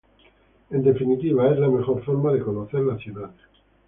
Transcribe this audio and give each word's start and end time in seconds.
En 0.71 0.81
definitiva, 0.83 1.51
es 1.51 1.59
la 1.59 1.69
mejor 1.69 2.03
forma 2.03 2.33
de 2.33 2.39
conocer 2.41 2.79
la 2.79 2.97
ciudad. 2.97 3.29